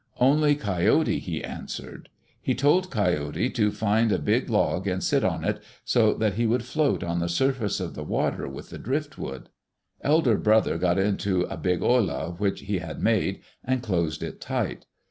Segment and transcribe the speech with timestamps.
[0.17, 2.09] Only Coyote he answered.
[2.41, 6.47] He told Coyote to find a big log and sit on it, so that he
[6.47, 9.49] would float on the surface of the water with the driftwood.
[10.03, 14.87] Elder Brother got into a big olla which he had made, and closed it tight.